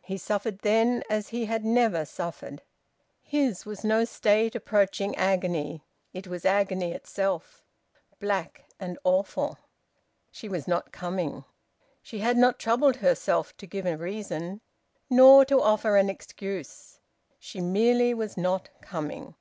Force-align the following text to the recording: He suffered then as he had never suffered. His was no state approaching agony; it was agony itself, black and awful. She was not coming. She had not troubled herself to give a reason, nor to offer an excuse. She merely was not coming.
He 0.00 0.16
suffered 0.16 0.60
then 0.60 1.04
as 1.10 1.28
he 1.28 1.44
had 1.44 1.66
never 1.66 2.06
suffered. 2.06 2.62
His 3.20 3.66
was 3.66 3.84
no 3.84 4.06
state 4.06 4.54
approaching 4.54 5.14
agony; 5.16 5.84
it 6.14 6.26
was 6.26 6.46
agony 6.46 6.92
itself, 6.92 7.66
black 8.18 8.64
and 8.78 8.98
awful. 9.04 9.58
She 10.30 10.48
was 10.48 10.66
not 10.66 10.92
coming. 10.92 11.44
She 12.00 12.20
had 12.20 12.38
not 12.38 12.58
troubled 12.58 12.96
herself 12.96 13.54
to 13.58 13.66
give 13.66 13.84
a 13.84 13.98
reason, 13.98 14.62
nor 15.10 15.44
to 15.44 15.60
offer 15.60 15.98
an 15.98 16.08
excuse. 16.08 16.98
She 17.38 17.60
merely 17.60 18.14
was 18.14 18.38
not 18.38 18.70
coming. 18.80 19.34